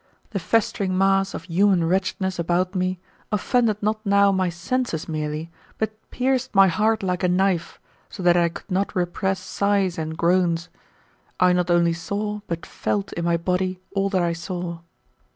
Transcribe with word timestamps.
The 0.31 0.39
festering 0.39 0.97
mass 0.97 1.35
of 1.35 1.43
human 1.43 1.83
wretchedness 1.85 2.39
about 2.39 2.73
me 2.73 2.99
offended 3.31 3.83
not 3.83 4.03
now 4.03 4.31
my 4.31 4.49
senses 4.49 5.07
merely, 5.07 5.51
but 5.77 5.91
pierced 6.09 6.55
my 6.55 6.67
heart 6.69 7.03
like 7.03 7.21
a 7.21 7.27
knife, 7.27 7.79
so 8.09 8.23
that 8.23 8.35
I 8.35 8.49
could 8.49 8.71
not 8.71 8.95
repress 8.95 9.39
sighs 9.39 9.99
and 9.99 10.17
groans. 10.17 10.69
I 11.39 11.53
not 11.53 11.69
only 11.69 11.93
saw 11.93 12.39
but 12.47 12.65
felt 12.65 13.13
in 13.13 13.25
my 13.25 13.37
body 13.37 13.79
all 13.93 14.09
that 14.09 14.23
I 14.23 14.33
saw. 14.33 14.79